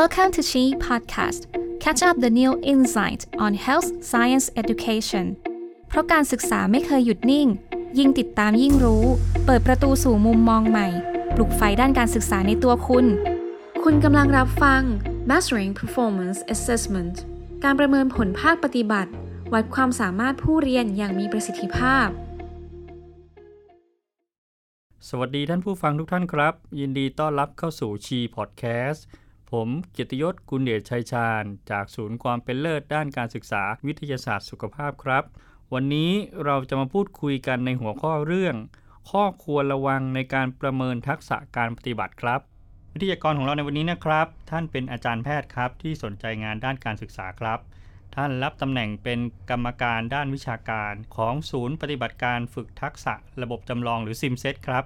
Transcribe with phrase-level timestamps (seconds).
[0.00, 1.46] Welcome to Chi Podcast.
[1.78, 5.26] Catch up the new insight on health science education.
[5.88, 7.48] เพราะการศึกษาไม่เคยหยุดนิ่ง
[7.98, 9.04] ยิ่งติดตามยิ่งรู้
[9.46, 10.88] เปิดประตูสู่มุมมองใหม่
[11.34, 13.06] ปลุกไฟด้านการศึกษาในตัวคุณ
[13.82, 14.82] คุณกำลังรับฟัง
[15.30, 17.14] Mastering Performance Assessment
[17.64, 19.10] การประเมินผลภาคปฏิบัติ
[19.52, 22.08] วัดความสามารถผู้เรียนอย่างมีประสิทธิภาพ
[25.08, 29.06] สวัสดีท่านผู้ฟังทุกท่านครับ ยินดีต้อนรับเข้าสู่ชีพอดแคสต์
[29.54, 35.24] ผมเกียรติยศกุลเดชชัยชาญ จากศูนย์ความเป็นเลิศด้านการศึกษาวิทยาศาสตร์สุขภาพครับ
[35.74, 36.10] วันนี้
[36.44, 38.56] เราจะมาพูดคุยกันในหัวข้อเรื่อง
[39.10, 42.40] ข้อควรระวังในการประเมินทักษะการปฏิบัติครับ
[42.94, 47.58] วิทยากรของเราในวันนี้นะครับ ท่านเป็นอาจารย์แพทย์ครับ ที่สนใจงานด้านการศึกษาครับ
[48.14, 49.18] ท่านรับตำแหน่งเป็น
[49.50, 54.84] กรรมการด้านวิชาการ ของศูนย์ปฏิบัติการฝึกทักษะระบบจำลองหรือซิมเซตครับ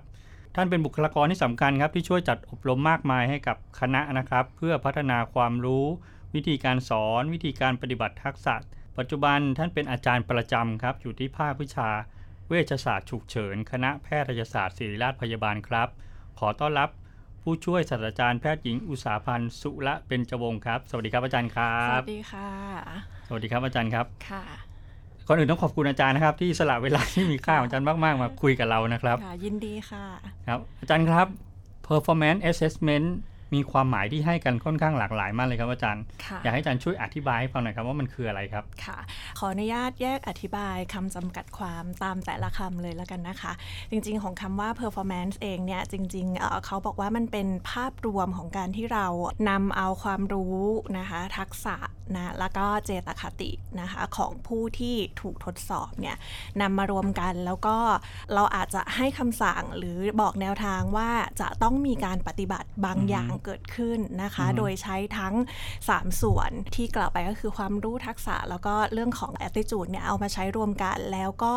[0.55, 5.87] ท่านเป็นบุคลากรที่สำคัญครับที่ช่วยจัดอบรมมากมายให้กับคณะนะครับ เพื่อพัฒนาความรู้
[6.35, 8.55] วิธีการสอน วิธีการปฏิบัติทักษะ
[8.99, 11.91] ปัจจุบันท่านเป็นอาจารย์ประจำครับ อยู่ที่ภาควิชา
[12.49, 15.89] เวชศาสตร์ฉุกเฉิน คณะแพทยศาสตร์ศิริราชพยาบาลครับ
[16.39, 16.91] ขอต้อนรับ
[17.43, 22.51] ผู้ช่วยศาสตราจารย์แพทย์หญิงอุตสาพันธ์สุระเบญจวงศ์ครับ สวัสดีครับอาจารย์ครัสบวัสดีค่ะ
[23.29, 24.45] สวัสดีครับอาจารย์ครับค่ะ
[25.29, 30.05] ก่อนอื่นต้องขอบคุณอาจารย์นะครับ ที่สละเวลาที่มีค่าของอาจารย์มาก ๆ มาคุยกับเรานะครับค่ะยินดีค่ะ
[30.49, 31.27] ครับ อาจารย์ครับ
[31.87, 33.07] performance assessment
[33.55, 38.99] มีความหมายที่ให้กันค่อนข้างหลากหลายมากเลยครับอาจารย์ค่ะอยากให้อาจารย์ช่วยอธิบายให้ฟังหน่อยครับว่ามันคืออะไรครับ ค่ะ
[39.39, 43.53] ขออนุญาตแยกอธิบายคำจำกัดความตามแต่ละคำเลยแล้วกันนะคะ
[43.91, 49.07] จริงๆ ของคำว่า performance เองเนี่ยจริงๆเอ่อเขาบอกว่ามันเป็นภาพรวมของการที่เรา
[49.51, 50.59] นำเอาความรู้
[50.99, 51.77] นะคะทักษะ
[52.17, 56.17] นะแล้วก็เจตคตินะคะของผู้ที่ถูกทดสอบเนี่ย
[56.61, 57.77] นำมารวมกันแล้วก็
[58.35, 61.11] เราอาจจะให้คำสั่งหรือบอกแนวทางว่า
[61.41, 65.35] จะต้องมีการปฏิบัติบางอย่างเกิดขึ้นนะคะอือฮึโดยใช้ทั้ง
[65.79, 71.53] 3 ส่วนที่กล่าวไปก็คือความรู้ทักษะ แล้วก็เรื่องของ attitude เนี่ยเอามาใช้รวมกัน แล้วก็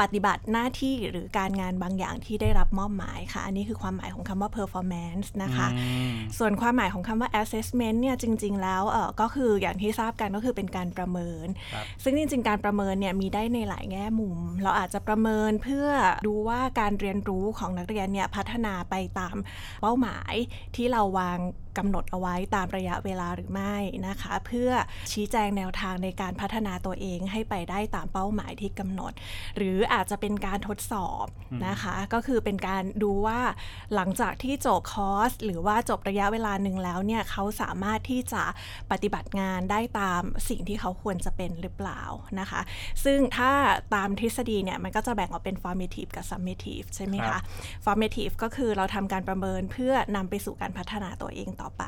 [0.00, 15.88] ปฏิบัติหน้าที่หรือการงานบางอย่างที่ได้รับมอบหมายค่ะ อันนี้คือความหมายของคำว่า performance นะคะอืมส่วนความหมายของคำว่า assessment เนี่ยจริง ๆ แล้วเออก็คืออย่างที่ทราบกันก็คือเป็นการประเมินครับซึ่งจริง ๆ การประเมินเนี่ยมีได้ในหลายแง่มุม เราอาจจะประเมินเพื่อ
[16.26, 19.36] ดูว่าการเรียนรู้ของนักเรียนเนี่ยพัฒนาไปตาม
[19.82, 20.34] เป้าหมาย
[20.76, 21.38] ที่เราวางาง
[21.78, 23.76] กำหนดเอาไว้ตามระยะเวลาหรือไม่
[24.06, 24.70] นะคะ เพื่อ
[25.12, 29.12] ชี้แจงแนวทางในการพัฒนาตัวเองให้ไปได้ตามเป้าหมายที่กำหนด
[29.56, 31.26] หรืออาจจะเป็นการทดสอบ
[31.66, 33.40] นะคะ ก็คือเป็นการดูว่า
[33.94, 38.42] หลังจากที่จบคอร์สหรือว่าจบระยะเวลาหนึ่งแล้วเนี่ยเขาสามารถที่จะ
[38.90, 42.02] ปฏิบัติงานได้ตามสิ่งที่เขาควรจะเป็นหรือเปล่า
[42.40, 42.60] นะคะ
[43.04, 43.52] ซึ่งถ้า
[43.94, 47.42] ตามทฤษฎีเนี่ยมันก็จะแบ่งออกเป็น formative กับ summative ใช่ไหมครัคะบ
[47.84, 51.84] formative ก็คือเราทำการประเมินเพื่อนำไปสู่การพัฒนาตัวเองต่อไป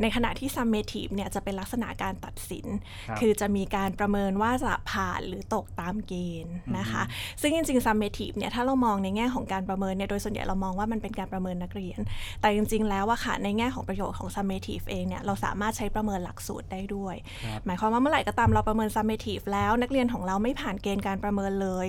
[0.00, 2.66] ในขณะที่ summative เนี่ยจะเป็นลักษณะการตัดสิน
[3.08, 6.14] ครับคือจะมีการประเมินว่าจะผ่านหรือตกตามเก
[6.44, 7.02] ณฑ์นะคะ
[7.40, 11.98] ซึ่งจริงๆ summative เนี่ยถ้าเรามองในแง่ของการประเมินเนี่ยโดยส่วนใหญ่เรามองว่ามันเป็นการประเมินนักเรียน
[12.40, 21.86] แต่จริง ๆ แล้วอะค่ะในแง่ของประโยชน์ของ summative เองเนี่ยเราสามารถใช้ประเมินหลักสูตรได้ด้วยครับหมายความว่าเมื่อไหร่ก็ตามเราประเมิน summative แล้วนักเรียนของเราไม่ผ่านเกณฑ์การประเมินเลย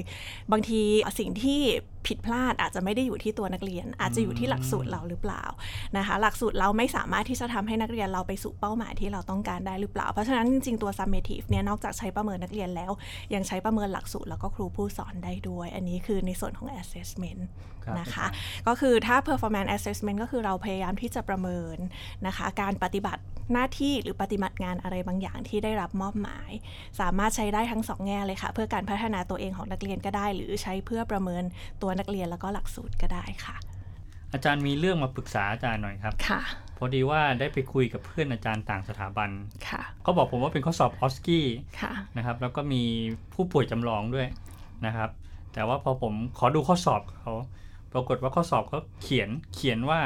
[0.52, 0.82] บางที
[1.20, 1.62] สิ่งที่
[2.08, 5.44] ผิดพลาดอาจจะไม่ได้อยู่ที่ตัวนักเรียน อาจจะอยู่ที่หลักสูตรเราหรือเปล่า
[5.98, 12.92] นะคะ หลักสูตรเราไม่สามารถที่จะทำให้นักเรียนเราไปสู่เป้าหมายที่เราต้องการได้หรือเปล่า เพราะฉะนั้นจริงๆตัว summative เนี่ยนอกจากใช้ประเมินนักเรียนแล้ว
[13.34, 17.42] ยังใช้ประเมินหลักสูตรแล้วก็ครูผู้สอนได้ด้วย อันนี้คือในส่วนของ assessment
[18.00, 21.78] นะคะอาจารย์ก็คือถ้า performance assessment ก็คือเราพยายามที่จะประเมิน
[22.28, 23.22] นะคะ การปฏิบัติ
[23.54, 26.52] หน้าที่หรือปฏิบัติงานอะไรบางอย่างที่ได้รับมอบหมาย
[27.00, 31.44] สามารถใช้ได้ทั้งสองแง่เลยค่ะ เพื่อการพัฒนาตัวเองของนักเรียนก็ได้ หรือใช้เพื่อประเมิน
[31.82, 33.56] ตัวนักเรียนแล้วก็หลักสูตรก็ได้ค่ะ
[34.34, 36.42] อาจารย์มีเรื่องมาปรึกษาอาจารย์หน่อยครับค่ะ
[36.78, 39.30] พอดีว่าได้ไปคุยกับเพื่อนอาจารย์ต่างสถาบัน
[39.68, 41.46] ค่ะเขาบอกผมว่าเป็นข้อสอบออสกี้
[41.82, 42.84] ค่ะนะครับ แล้วก็มี
[43.34, 44.28] ผู้ป่วยจำลองด้วย
[44.86, 45.10] นะครับ
[45.54, 47.34] แต่ว่าพอผมขอดูข้อสอบเขา
[47.94, 50.02] ปรากฏว่าข้อสอบเขาเขียนเขียนว่า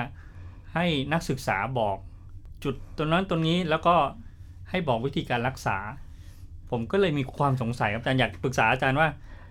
[0.73, 1.97] ให้นักศึกษาบอก
[2.63, 3.95] จุดตรงนั้นตรงนี้แล้วก็
[4.69, 5.77] ให้บอกวิธีการรักษา
[6.71, 9.07] ผมก็เลยมีความสงสัยครับอาจารย์อยากปรึกษาอาจารย์ว่า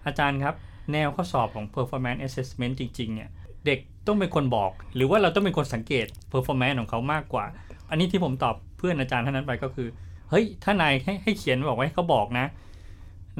[0.06, 0.54] อาจารย์ครับ
[0.92, 3.30] แนวข้อสอบของ performance assessment จริงๆเนี่ย
[3.66, 7.46] เด็กต้องเป็นคนบอก หรือว่าเราต้องเป็นคนสังเกต performance ของเขามากกว่า
[7.90, 9.88] อันนี้ที่ผมตอบเพื่อนอาจารย์ท่านนั้นไปก็คือ
[10.30, 12.46] เฮ้ย ถ้านายให้ให้เขียนบอกไว้เขาบอกนะ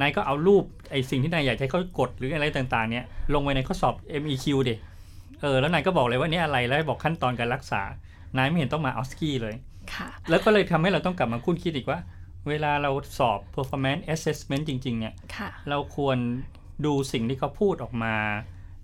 [0.00, 3.04] นายก็เอารูปไอ้สิ่งที่นายอยากให้เขากดหรืออะไรต่างๆ เนี่ย
[3.34, 4.70] ลงไว้ในข้อสอบ MEQ เด
[5.42, 7.82] เออแล้วนายก็บอกเลยว่านี่อะไรแล้วให้บอกขั้นตอนการรักษา
[8.36, 9.54] นายไม่เห็นต้องมาออสกี้เลย
[9.94, 11.98] ค่ะ แล้วก็เลยทำให้เราต้องกลับมาคุ้นคิดอีกว่า
[12.48, 16.18] เวลาเราสอบ performance assessment จริง ๆ เนี่ยค่ะเราควร
[16.86, 18.16] ดูสิ่งที่เขาพูดออกมา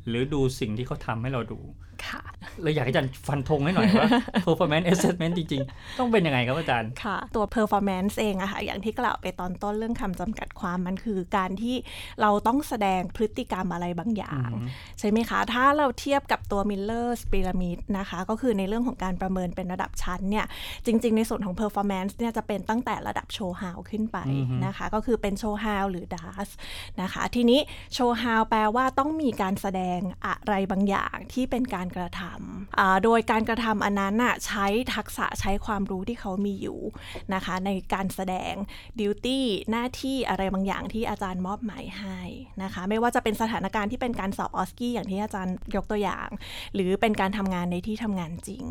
[0.09, 1.61] หรือดูสิ่งที่เขาทำให้เราดู
[2.08, 2.23] ค่ะ
[2.62, 4.08] เลยอยากให้อาจารย์ฟันธงให้หน่อยว่า
[4.47, 11.76] performance assessment จริง ๆ ต้องเป็นยังไงครับอาจารย์ ค่ะ ตัว performance เองอะค่ะ อย่างที่กล่าวไปตอนต้นเรื่องคำจำกัดความมันคือการที่
[12.20, 14.50] เราต้องแสดงพฤติกรรมอะไรบางอย่าง
[14.99, 20.46] ใช่ไหมคะ ถ้าเราเทียบกับตัว Miller's Pyramid นะคะ ก็คือในเรื่องของการประเมินเป็นระดับชั้นเนี่ย
[20.87, 24.19] จริง ๆ ในส่วนของ performance เนี่ยจะเป็นตั้งแต่ระดับโชว์ฮาวขึ้นไป
[24.67, 26.49] นะคะ ก็คือเป็นโชว์ฮาวหรือ DAS
[27.00, 27.61] นะคะ ทีนี้
[27.94, 36.81] โชว์ฮาวแปลว่าต้องมีการแสดงอะไรบางอย่างที่เป็นการกระทำอ่าโดยการกระทำอันนั้นน่ะใช้ทักษะใช้ความรู้ที่เขามีอยู่
[37.35, 38.55] นะคะในการแสดง
[39.01, 42.21] ดิวตี้หน้าที่อะไรบางอย่างที่อาจารย์มอบหมายให้
[42.63, 46.29] นะคะไม่ว่าจะเป็นสถานการณ์ที่เป็นการสอบออสกี้อย่างที่อาจารย์ยกตัวอย่าง
[46.75, 48.65] หรือเป็นการทำงานในที่ทำงานจริง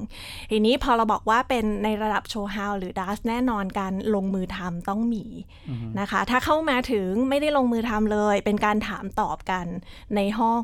[0.51, 5.25] ทีนี้พอเราบอกว่าเป็นในระดับโชว์ฮาวหรือดัสแน่นอนการลงมือทำต้องมี
[5.99, 9.65] นะคะ ถ้าเข้ามาถึงไม่ได้ลงมือทำเลย เป็นการถามตอบกัน
[10.15, 10.63] ในห้อง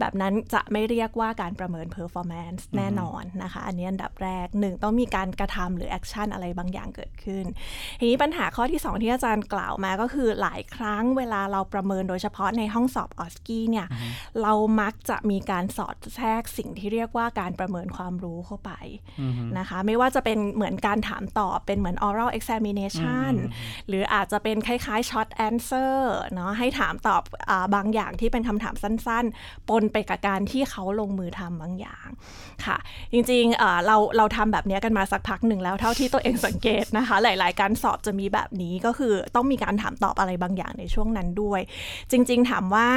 [0.00, 7.44] แบบนั้นจะไม่เรียกว่าการประเมิน performance แน่นอนนะคะ อันนี้อันดับแรกหนึ่งต้องมีการกระทำหรือ action อะไรบางอย่างเกิดขึ้น
[8.00, 13.86] ทีนี้ปัญหาข้อที่ 2 ที่อาจารย์กล่าวมาก็คือหลายครั้งเวลาเราประเมินโดยเฉพาะในห้องสอบ OSCE เนี่ย
[14.42, 18.70] เรามักจะมีการสอดแทรกสิ่งที่เรียกว่าการประเมินความรู้เข้าไป
[19.58, 23.32] นะคะ ไม่ว่าจะเป็นเหมือนการถามตอบเป็นเหมือน oral examination
[23.88, 25.96] หรืออาจจะเป็นคล้ายๆ short answer
[26.34, 32.08] เนาะให้ถามตอบอาบางอย่างที่เป็นคำถามสั้นๆ ปนไปกับการที่เขาลงมือทำบางอย่าง
[32.66, 32.76] ค่ะ
[33.12, 41.60] จริงๆเราเราทำแบบนี้กันมาสักพักหนึ่งแล้วเท่าที่ตัวเองสังเกตนะคะ หลาย ๆ การสอบจะมีแบบนี้ก็คือต้องมีการถามตอบอะไรบางอย่างในช่วงนั้นด้วย
[42.10, 42.88] จริง ๆ ถามว่า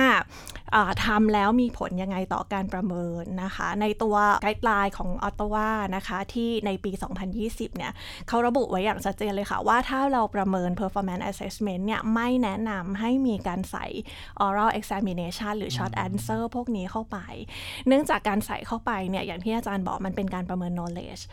[1.05, 6.91] ทำแล้วมีผลยังไงต่อการประเมินนะคะ ในตัวไกด์ไลน์ของออตตวานะคะที่ในปี
[7.33, 7.91] 2020 เนี่ย
[8.27, 13.85] เขาระบุไว้อย่างชัดเจนเลยค่ะ ว่าถ้าเราประเมิน performance assessment เนี่ยไม่แนะนำให้มีการใส่
[14.45, 17.17] oral examination หรือ short answer พวกนี้เข้าไป
[17.87, 21.23] เนื่องจากการใส่เข้าไปเนี่ยอย่างที่อาจารย์บอกมันเป็นการประเมิน knowledge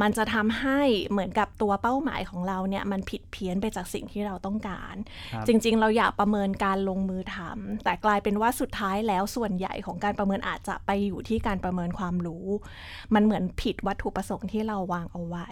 [0.00, 0.80] มันจะทำให้
[1.10, 4.94] เหมือนกับตัวเป้าหมายของเราเนี่ยมันผิดเพี้ยนไปจากสิ่งที่เราต้องการ
[5.32, 12.46] ครับจริง ๆ เราอยากประเมินการลงมือทำแต่กลายเป็นว่าสุดท้ายแล้วส่วนใหญ่ของการประเมินอาจจะไปอยู่ที่การประเมินความรู้
[13.14, 15.48] มันเหมือนผิดวัตถุประสงค์ที่เราวางเอาไว้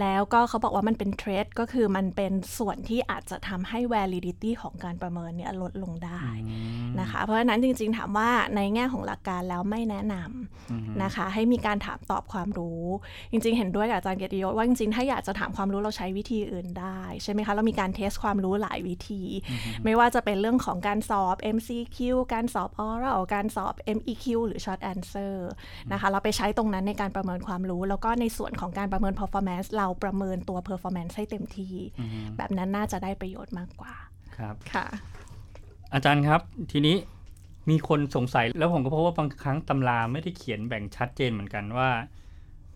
[0.00, 6.22] แล้วก็เขาบอกว่ามันเป็นเทรดก็คือมันเป็นส่วนที่อาจจะทำให้ validity ของการประเมินเนี่ยลดลงได้
[7.00, 12.84] นะคะ เพราะฉะนั้นจริงๆ ถามว่าในแง่ของหลักการแล้วไม่แนะนำนะคะ ให้มีการถามตอบความรู้
[13.30, 19.22] จริงๆ เห็นด้วยกับอาจารย์เกียรติยศว่าจริงๆ ถ้าอยากจะถามความรู้เราใช้วิธีอื่นได้ใช่ไหมคะ เรามีการเทสความรู้หลายวิธี
[19.84, 21.98] ไม่ว่าจะเป็นเรื่องของการสอบ MCQ
[22.32, 25.34] การสอบ oral การสอบ MEQ หรือ short answer
[25.92, 31.74] นะคะเราไปใช้ตรงนั้นในการประเมินความรู้ แล้วก็ในส่วนของการประเมิน performance เราประเมินตัว performance ให้เต็มที่
[32.36, 33.94] แบบนั้นน่าจะได้ประโยชน์มากกว่า
[34.36, 34.86] ครับค่ะ
[35.94, 36.40] อาจารย์ครับ
[36.72, 36.96] ทีนี้
[37.70, 41.90] มีคนสงสัยแล้วผมก็พบว่าบางครั้งตำราไม่ได้เขียนแบ่งชัดเจนเหมือนกันว่า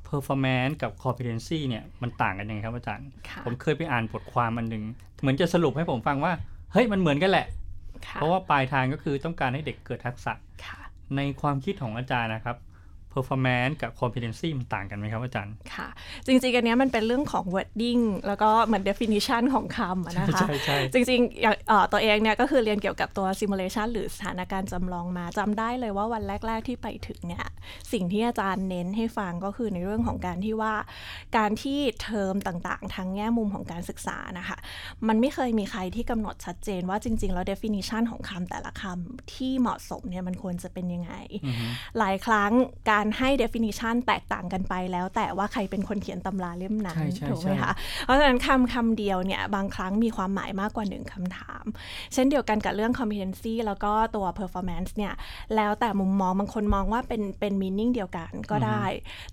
[0.09, 4.85] performance กับ competency เนี่ยมันต่างกันยังไงครับอาจารย์ค่ะผมเคยไปอ่านบทความอันหนึ่ง
[5.21, 6.33] เหมือนจะสรุปให้ผมฟังว่า
[6.73, 7.60] เฮ้ยมันเหมือนกันแหละค่ะ
[8.15, 10.33] เพราะว่าปลายทางก็คือต้องการให้เด็กเกิดทักษะ
[10.65, 10.81] ค่ะ
[11.17, 12.57] ในความคิดของอาจารย์นะครับ
[13.15, 15.89] performance กับ competency มันต่างกันไหมครับอาจารย์ ค่ะ
[16.27, 27.47] จริงๆ อันเนี้ยมันเป็นเรื่องของ wording แล้วก็เหมือน definition ของคำอะนะคะ ใช่ใช่จริงๆอย่างเอ่อตัวเองเนี่ยก็คือเรียนเกี่ยวกับตัว simulation หรือสถานการณ์จำลองมาจำได้เลยว่าวันแรก ๆ ที่ไปถึงเนี่ย
[27.93, 30.75] สิ่งที่อาจารย์เน้นให้ฟังก็คือในเรื่องของการที่ว่า
[31.37, 34.59] การที่เทอมต่างๆทางแง่มุมของการศึกษานะคะ
[35.09, 41.13] มันไม่เคยมีใครที่กำหนดชัดเจนว่าจริง ๆ แล้ว definition ของคำแต่ละคำที่เหมาะสมเนี่ยมันควรจะเป็นยังไง
[41.99, 42.53] หลายครั้ง
[42.91, 47.73] การให้ definition แตกต่างกันไปแล้ว แต่ว่าใครเป็นคนเขียนตำราเล่มนั้นใช่ใช่ถูกไหมใช่คะ
[48.05, 51.65] เพราะฉะนั้นคำคำเดียวเนี่ยบางครั้งมีความหมายมากกว่าหนึ่งคำถาม
[52.15, 55.15] เช่นเดียวกันกับเรื่อง competency แล้วก็ตัว performance เนี่ย
[55.57, 58.85] แล้วแต่มุมมองบางคนมองว่าเป็นเป็น meaning เดียวกันก็ได้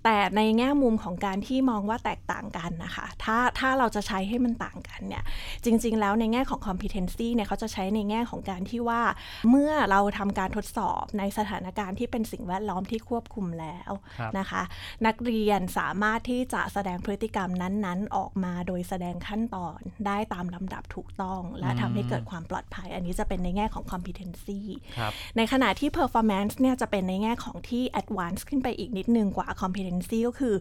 [0.04, 5.24] แต่ในแง่มุมของการที่มองว่าแตกต่างกันนะคะ ถ้าถ้าเราจะใช้ให้มันต่างกันเนี่ย
[5.64, 9.02] จริง ๆ แล้วในแง่ของ competency เนี่ยเขาจะใช้ในแง่ของการที่ว่า
[9.50, 14.62] เมื่อเราทำการทดสอบในสถานการณ์ที่เป็นสิ่งแวดล้อมที่ควบคุมแล้วครับนะคะ
[15.06, 24.60] นักเรียนสามารถที่จะแสดงพฤติกรรมนั้นๆ ออกมาโดยแสดงขั้นตอนได้ตามลำดับถูกต้อง และทำให้เกิดความปลอดภัย อันนี้จะเป็นในแง่ของ competency
[24.98, 30.54] ครับในขณะที่ performance เนี่ยจะเป็นในแง่ของที่ advance ขึ้นไปอีกนิดนึงกว่า competency ก็คือ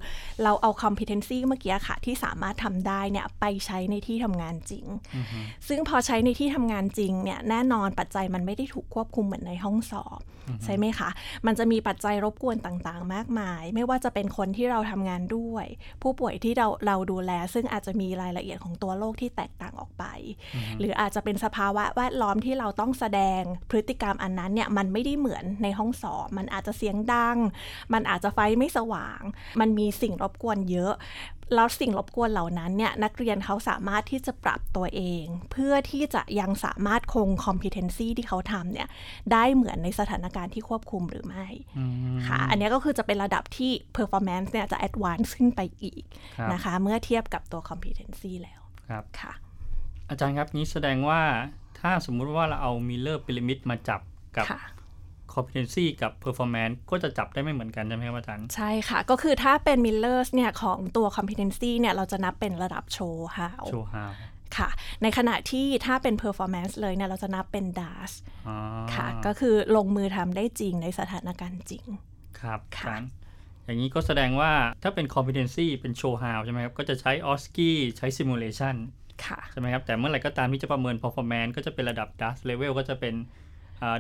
[0.44, 4.86] เราเอา competency เมื่อกี้ค่ะ ที่สามารถทำได้เนี่ยไปใช้ในที่ทำงานจริง
[5.68, 10.22] ซึ่งพอใช้ในที่ทำงานจริงเนี่ยแน่นอนปัจจัยมันไม่ได้ถูกควบคุมเหมือนในห้องสอบ
[10.66, 11.10] ใช่ไหมคะ
[11.46, 15.66] มันจะมีปัจจัยรบกวนต่ต่างๆ มากมาย ไม่ว่าจะเป็นคนที่เราทำงานด้วย
[16.02, 20.04] ผู้ป่วยที่เราเราดูแล ซึ่งอาจจะมีรายละเอียดของตัวโรคที่แตกต่างออกไป
[20.80, 27.38] หรืออาจจะเป็นสภาวะแวดล้อมที่เราต้องแสดงพฤติกรรมอันนั้นเนี่ยมันไม่ได้เหมือนในห้องสอบมันอาจจะเสียงดัง
[27.94, 29.22] มันอาจจะไฟไม่สว่าง
[29.60, 30.94] มันมีสิ่งรบกวนเยอะ
[31.56, 38.88] แล้วสิ่งรบกวนเหล่านั้นเนี่ยนักเรียนเขาสามารถที่จะปรับตัวเอง เพื่อที่จะยังสามารถคง competency ที่เขาทำเนี่ย
[39.32, 41.86] ได้เหมือนในสถานการณ์ที่ควบคุมหรือไม่อื
[42.16, 46.04] มค่ะอันนี้ก็คือจะเป็นระดับที่ performance เนี่ยจะ advance ขึ้นไปอีก
[46.38, 49.34] ครับนะคะเมื่อเทียบกับตัว competency แล้วครับค่ะ
[50.10, 51.22] อาจารย์ครับนี้แสดงว่า
[51.80, 54.02] ถ้าสมมุติว่าเราเอามิลเลอร์พีระมิดมาจับ
[54.38, 54.62] กับค่ะ
[55.34, 64.12] competency กับ performance ก็จะจับได้ไม่เหมือนกันใช่ไหมครับอาจารย์ ใช่ค่ะ ก็คือถ้าเป็น Millers เนี่ยของตัว competency เนี่ยเราจะนับเป็นระดับโชว์ฮาวโชว์ฮาว
[64.58, 64.70] ค่ะ
[65.02, 68.12] ในขณะที่ถ้าเป็น performance เลยเนี่ยเราจะนับเป็น DAS
[68.48, 68.58] อ๋อ
[68.96, 71.86] ค่ะ ก็คือลงมือทำได้จริงในสถานการณ์จริง
[72.40, 73.10] ครับอาค่ะจารย์
[73.66, 74.52] อย่างนี้ก็แสดงว่า
[74.84, 78.76] ถ้าเป็น competency เป็นโชว์ฮาวใช่ไหมครับ ก็จะใช้ OSCE ใช้ simulation
[79.26, 83.26] ค่ะใช่ไหมครับ แต่เมื่อไหร่ก็ตามที่จะประเมิน performance ก็จะเป็นระดับ DAS level ก็จะเป็นอ่า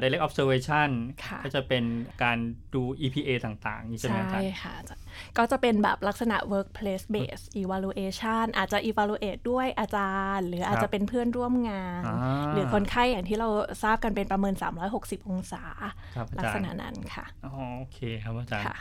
[0.02, 0.90] direct observation
[1.26, 1.84] ค่ะก็จะเป็น
[2.24, 2.38] การ
[2.74, 5.04] ดู EPA ต่างๆนี่ใช่ไหมอาจารย์ค่ะอาจารย์
[5.38, 12.18] ก็จะเป็นแบบลักษณะ workplace based evaluation อาจจะ evaluate ด้วยอาจารย์ หรืออาจจะเป็นเพื่อนร่วมงานอ่า
[12.54, 13.50] หรือคนไข้อย่างที่เรา
[13.84, 14.54] ทราบกันเป็นประเมิน
[14.92, 15.64] 360 องศา
[16.16, 18.76] ครับอาลักจารษย์ณะนั้นค่ะอ๋อโอเคครับอาจารย์ค่ะ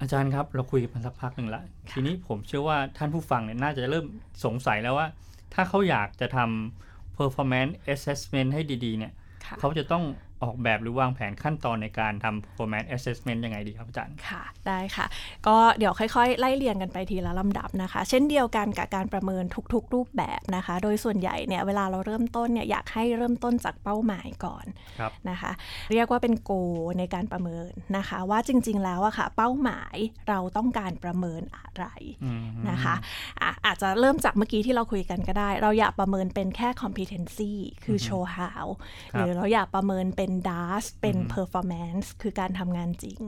[0.00, 4.06] อาจารย์ครับ เราคุยกันมาสักพักหนึ่งละ ทีนี้ผมเชื่อว่าท่านผู้ฟังเนี่ยน่าจะเริ่ม
[4.44, 5.06] สงสัยแล้วว่า
[5.54, 9.12] ถ้าเขาอยากจะทำ performance assessment ให้ดีๆ เนี่ย
[9.44, 10.04] ค่ะเขาจะต้อง
[10.42, 15.06] ออกแบบหรือวางแผนขั้นตอนในการทำ performance assessment ยังไงดีครับอาจารย์ ค่ะ ได้ค่ะ
[15.46, 19.44] ก็เดี๋ยวค่อยๆ ไล่เรียงกันไปทีละลำดับนะคะ เช่นเดียวกันกับการประเมิน
[19.74, 24.66] ทุกๆ รูปแบบนะคะ โดยส่วนใหญ่เนี่ยเวลาเราเริ่มต้นเนี่ยอยากให้เริ่มต้นจากเป้าหมายก่อน
[24.98, 25.52] ครับนะคะ
[25.92, 26.52] เรียกว่าเป็นโก
[26.98, 29.96] ในการประเมินนะคะ ว่าจริงๆแล้วอะค่ะ เป้าหมาย
[30.28, 31.86] เราต้องการประเมินอะไร
[32.24, 32.94] อืมนะคะ
[33.40, 37.52] อะอาจจะเริ่มจากเมื่อกี้ที่เราคุยกันก็ได้ เราอยากประเมินเป็นแค่ competency
[37.84, 38.66] คือ show how
[39.12, 43.20] ครับหรือเราอยากประเมินเป็น DAS เป็นอือฮึ performance คือการทำงานจริง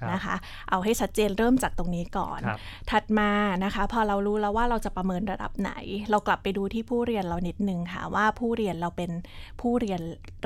[0.00, 0.36] ครับนะคะ
[0.70, 2.58] เอาให้ชัดเจนเริ่มจากตรงนี้ก่อนครับ
[2.90, 3.30] ถัดมา
[3.64, 5.72] นะคะ พอเรารู้แล้วว่าเราจะประเมินระดับไหน
[6.10, 9.10] เรากลับไปดูที่ผู้เรียนเรานิดนึงค่ะว่าผู้เรียนเราเป็น
[9.60, 10.00] ผู้เรียน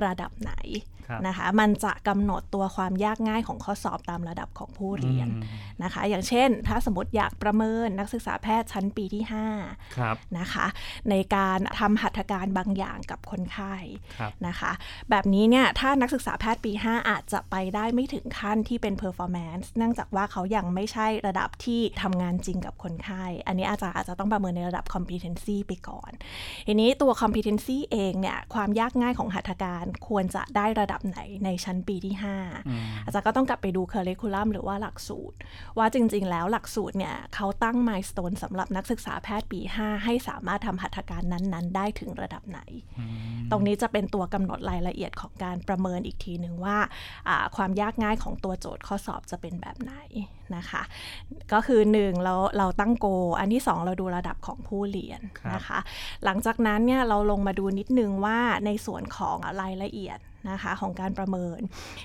[0.04, 0.96] ระดับไหนครับ
[1.26, 5.42] นะคะ มันจะกำหนดตัวความยากง่ายของข้อสอบตามระดับของผู้เรียนอืม
[5.82, 9.25] นะคะ อย่างเช่น ถ้าสมมติอยากประเมินนักศึกษาแพทย์ชั้นปีที่
[9.60, 10.66] 5ครับนะคะ
[11.10, 13.75] ในการทำหัตถการบางอย่างกับคนไข้
[14.18, 14.72] ครับนะคะ
[15.10, 26.10] แบบนี้เนี่ยถ้านักศึกษาแพทย์ปี 5 อาจจะไปได้ไม่ถึงขั้นที่เป็น performance เนื่องจากว่าเขายังไม่ใช่ระดับที่ทำงานจริงกับคนไข้ อันนี้อาจจะอาจจะต้องประเมินในระดับ competency ไปก่อน
[26.66, 35.37] ทีนี้ตัว competency เองเนี่ยความยากง่ายของหัตถการควรจะได้ระดับไหนในชั้นปีที่5อืมอาจารย์ก็ต้องกลับไปดู curriculum หรือว่าหลักสูตร
[35.79, 42.61] ว่าจริง ๆ แล้วหลักสูตรเนี่ยเขาตั้ง milestone สำหรับนักศึกษาแพทย์ปี 5 ให้สามารถทำหัตถการนั้น ๆ ได้ถึงระดับไหน
[43.50, 46.79] ตรงนี้จะเป็นตัวกำหนดรายละเอียดของการประเมินอีกทีหนึ่งว่า
[47.29, 49.93] อ่าความยากง่ายของตัวโจทย์ข้อสอบจะเป็นแบบไหน
[50.57, 50.83] นะคะ
[51.53, 53.07] ก็คือ 1 เราเราตั้งโก
[53.38, 55.79] อันที่ 2 เราดูระดับของผู้เรียนครับนะคะ
[56.25, 60.19] หลังจากนั้นเนี่ยเราลงมาดูนิดนึงว่าในส่วนของรายละเอียด
[60.50, 61.61] นะคะของการประเมิน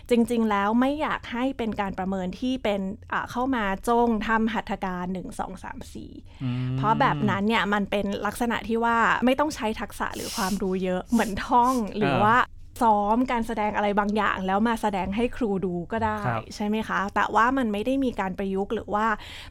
[0.10, 2.82] จริงๆแล้วไม่อยากให้เป็นการประเมินที่เป็น
[3.14, 12.38] อ่าเข้ามาจงทำหัตถการ 1 2 3 4อืมเพราะแบบนั้นเนี่ยมันเป็นลักษณะที่ว่าไม่ต้องใช้ทักษะหรือความรู้เยอะเหมือนท่องหรือเออว่า
[12.82, 19.08] ซ้อมการแสดงอะไรบางอย่าง แล้วมาแสดงให้ครูดูก็ได้ครับใช่ไหมคะ แต่ว่ามันไม่ได้มีการประยุกต์หรือว่า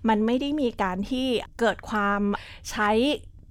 [0.08, 1.26] มันไม่ได้มีการที่
[1.60, 2.20] เกิดความ
[2.70, 2.90] ใช้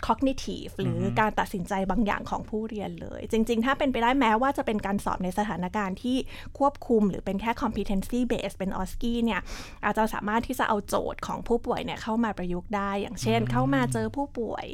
[0.07, 6.17] cognitive หรือออฮึการตัดสินใจบางอย่างของผู้เรียนเลย จริง ๆ ถ้าเป็นไปได้แม้ว่าจะเป็นการสอบในสถานการณ์ที่
[6.59, 9.41] ควบคุม หรือเป็นแค่ competency based เป็น OSCE เนี่ย
[9.85, 14.65] อาจจะสามารถที่จะเอาโจทย์ของผู้ป่วยเนี่ยเข้ามาประยุกต์ได้ อย่างเช่น เข้ามาเจอผู้ป่วย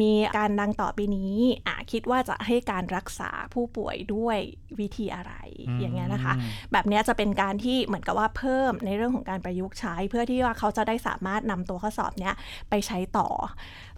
[0.00, 4.38] มีการดังต่อไปนี้อะคิดว่าจะให้การรักษาผู้ป่วยด้วย
[4.80, 5.32] วิธีอะไร
[5.68, 6.32] อืมอย่างเงี้ยนะคะ
[6.72, 12.34] แบบเนี้ยจะเป็นการที่เหมือนกับว่าเพิ่มในเรื่องของการประยุกต์ใช้ เพื่อที่ว่าเขาจะได้สามารถนำตัวข้อสอบเนี้ย
[12.70, 13.28] ไปใช้ต่อ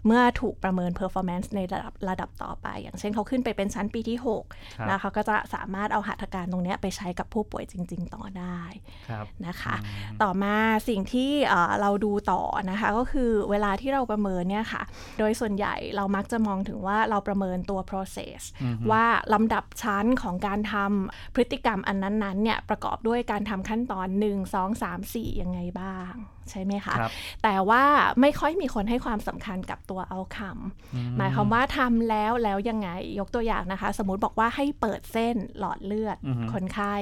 [0.05, 4.45] เมื่อถูกประเมิน performance ในระดับระดับต่อไป อย่างเช่นเขาขึ้นไปเป็นชั้นปีที่ครับ
[4.87, 8.61] 6นะคะก็จะสามารถเอาหัตถการตรงเนี้ยไปใช้กับผู้ป่วยจริง ๆ ต่อได้
[9.09, 9.75] ครับนะคะ
[10.21, 10.55] ต่อมา
[10.89, 12.41] สิ่งที่เอ่อเราดูต่อ
[12.71, 14.83] นะคะก็คือเวลาที่เราประเมินเนี่ยค่ะ
[15.19, 26.13] โดยส่วนใหญ่เรามักจะมองถึงว่าเราประเมินตัว process อือฮึว่าลำดับชั้นของการทำพฤติกรรมอันนั้นๆเนี่ยประกอบด้วยการทำขั้นตอน 1 2 3 4 ยังไงบ้าง
[26.49, 27.11] ใช่ไหมคะครับ
[27.43, 27.83] แต่ว่า
[28.21, 36.95] ไม่ค่อยมีคนให้ความสำคัญกับตัวเอาคำหมายความว่าทำแล้วแล้วยังไงยกตัวอย่างนะคะ สมมติบอกว่าให้เปิดเส้นหลอดเลือดอือฮึคนไข้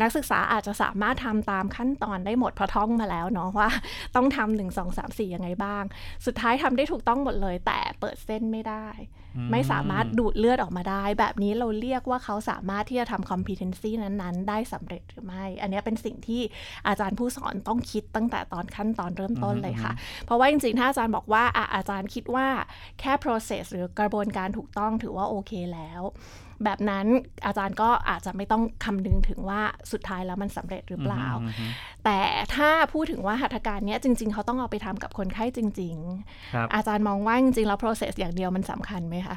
[0.00, 3.68] นักศึกษาอาจจะสามารถทำตามขั้นตอนได้หมดเพราะท่องมาแล้วเนาะว่า
[4.16, 5.84] ต้องทำหนึ่งสองสามสี่ยังไงบ้าง
[6.26, 8.86] สุดท้ายทำได้ถูกต้องหมดเลย แต่เปิดเส้นไม่ได้
[9.50, 16.42] ไม่สามารถดูดเลือดออกมาได้ แบบนี้เราเรียกว่าเขาสามารถที่จะทำ competency นั้นๆ ได้สำเร็จหรือไม่ อันนี้เป็นสิ่งที่
[16.88, 19.92] อาจารย์ผู้สอนต้องคิดตั้งแต่ตอนขั้นตอนเริ่มต้นเลยค่ะ
[20.24, 22.46] เพราะว่าจริงๆ ถ้าอาจารย์บอกว่าอะอาจารย์คิดว่า
[23.00, 26.02] แค่ process หรือกระบวนการถูกต้องถือว่าโอเคแล้ว
[26.64, 27.06] แบบนั้น
[27.46, 29.60] อาจารย์ก็อาจจะไม่ต้องคำนึงถึงว่า
[29.92, 31.70] สุดท้ายแล้วมันสำเร็จหรือเปล่าอืมอืม
[32.04, 32.18] แต่
[32.54, 35.96] ถ้าพูดถึงว่าหัตถการเนี้ยจริง ๆ เขาต้องเอาไปทำกับคนไข้จริง
[36.54, 39.36] ครับๆอาจารย์มองว่าจริงๆแล้ว process อย่างเดียวมันสำคัญไหมคะ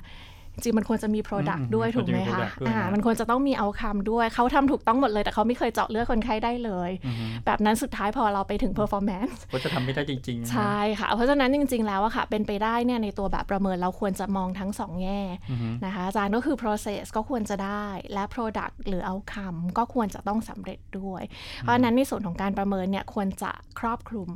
[0.54, 18.24] จริงๆมันควรจะมี product อืมด้วยมันถูควกรจะไหมมีคะ product ด้วยนะอ่ามันควรจะต้องมีเอาคำด้วยเขาทำถูกต้องหมดเลย แต่เขาไม่เคยเจาะเลือดคนไข้ได้เลยอือฮึแบบนั้นสุดท้ายพอเราไปถึง performance ก็จะทำไม่ได้จริงๆนะใช่ค่ะ เพราะฉะนั้นจริง ๆ แล้วอะค่ะ เป็นไปได้เนี่ยในตัวแบบประเมินเราควรจะมองทั้งสองแง่อือฮึนะคะอาจารย์ก็คือ process ก็ควรจะได้ และ
[18.34, 21.24] product หรือ outcome ก็ควรจะต้องสำเร็จด้วย
[21.60, 24.32] เพราะฉะนั้นในส่วนของการประเมินเนี่ยควรจะครอบคลุม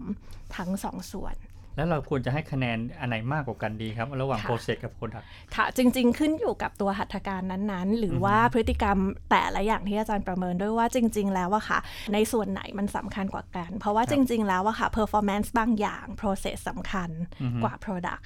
[0.55, 1.35] ทั้งสองส่วน
[1.77, 8.97] แล้วเราควรจะให้คะแนนอันไหนมากกว่ากันดีครับ ระหว่างค่ะ process กับ product ค่ะ จริง ๆ ขึ้นอยู่กับตัวหัตถการนั้นๆ หรือว่าพฤติกรรม
[9.31, 11.79] แต่ละอย่างที่อาจารย์ประเมินด้วยว่าจริง ๆ แล้วอะค่ะ
[12.13, 17.09] ในส่วนไหนมันสำคัญกว่ากัน เพราะว่าครับจริง ๆ แล้วอะค่ะ performance บางอย่าง process สำคัญ
[17.41, 18.23] อือฮึกว่า product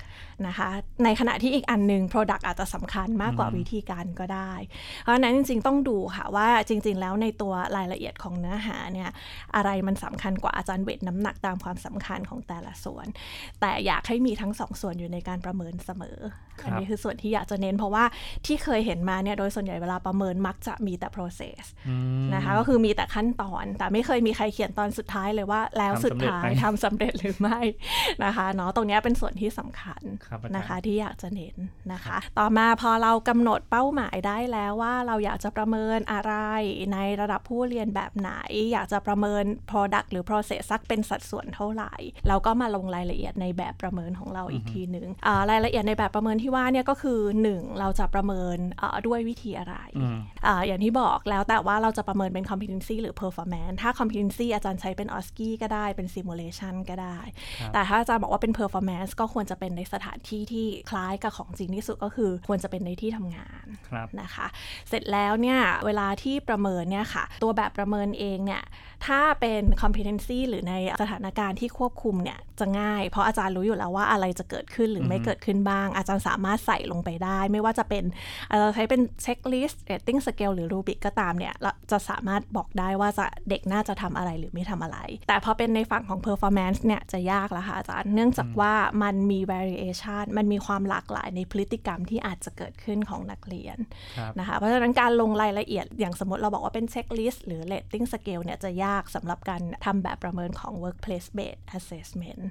[0.48, 0.70] นะคะ
[1.03, 4.53] ในขณะที่อีกอันหนึ่ง product อาจจะสำคัญมากกว่าอือฮึวิธีการก็ได้
[5.01, 9.10] เพราะฉะนั้นจริง ๆ ต้องดูค่ะว่าจริง ๆ แล้วในตัวรายละเอียดของเนื้อหาเนี่ย
[9.55, 13.08] อะไรมันสำคัญกว่าอาจารย์เวทน้ำหนักตามความสำคัญของแต่ละส่วน
[13.62, 16.20] แต่อยากให้มีทั้งสองส่วนอยู่ในการประเมินเสมอ
[16.62, 18.04] ครับอันนี้คือส่วนที่อยากจะเน้นเพราะว่า
[18.46, 27.60] ที่เคยเห็นมาเนี่ยโดยส่วนใหญ่เวลาประเมินมักจะมีแต่ process อืมนะคะก็คือมีแต่ขั้นตอน แต่ไม่เคยมีใครเขียนตอนสุดท้ายเลยว่าแล้วทำสุดสำเร็จท้ายไหมทำสำเร็จหรือไม่
[28.24, 31.56] นะคะเนาะตรงเนี้ยเป็นส่วนที่สำคัญครับอาจารย์นะคะที่อยากจะเน้น
[31.94, 36.34] นะคะ ต่อมาพอเรากำหนดเป้าหมายได้แล้วว่าเราอยากจะประเมินอะไร
[36.94, 38.32] ในระดับผู้เรียนแบบไหน
[38.72, 41.94] อยากจะประเมิน product หรือ process สักเป็นสัดส่วนเท่าไหร่
[42.28, 47.20] เราก็มาลงรายละเอียดในแบบประเมินของเราอีกทีหนึ่งอ่ารายละเอียดในแบบประเมินที่ว่าเนี่ยก็คือ
[47.52, 57.18] 1 เราจะประเมินอ่าด้วยวิธีอะไรอืมอ่าอย่างที่บอกแล้วแต่ว่าเราจะประเมินเป็น competency หรือ performance ถ้า competency อาจารย์ใช้เป็น OSCE ก็ได้เป็น simulation ก็ได้
[57.60, 64.48] ครับแต่ถ้าอาจารย์บอกว่าเป็น performance ก็ควรจะเป็นในสถานที่ที่คล้ายกับของจริงที่สุดก็คือควรจะเป็นในที่ทำงานครับนะคะ
[64.90, 68.64] เสร็จแล้วเนี่ยเวลาที่ประเมินเนี่ยค่ะ ตัวแบบประเมินเองเนี่ย
[69.08, 78.03] ถ้าเป็น competency หรือในสถานการณ์ที่ควบคุมเนี่ยจะง่ายเพราะอาจารย์รู้อยู่แล้วว่าอะไรจะเกิดขึ้นหรือไม่เกิดขึ้นบ้าง อาจารย์สามารถใส่ลงไปได้ ไม่ว่าจะเป็น
[78.50, 93.77] เอ่อใช้เป็นเช็คลิสต์ rating scale หรือรูบิกก็ตามเนี่ยเราจะสามารถบอกได้ว่าจะเด็กน่าจะทำอะไรหรือไม่ทำอะไร แต่พอเป็นในฝั่งของ performance เนี่ยจะยากแล้วค่ะอาจารย์เนื่องจากว่ามันมี variation มันมีความหลากหลายในพฤติกรรมที่อาจจะเกิดขึ้นของนักเรียน
[94.18, 102.44] ครับนะคะเพราะฉะนั้นการลงรายละเอียดอย่างสมมติเราบอกว่าเป็นเช็คลิสต์หรือ rating scale เนี่ยจะยากสำหรับการทำแบบประเมินของ workplace based assessment